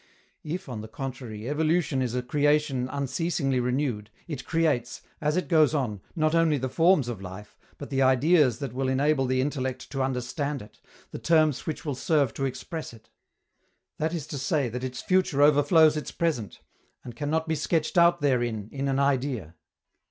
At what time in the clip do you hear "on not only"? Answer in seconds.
5.75-6.57